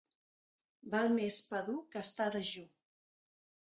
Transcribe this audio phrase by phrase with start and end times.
[0.95, 2.65] Val més pa dur que estar dejú.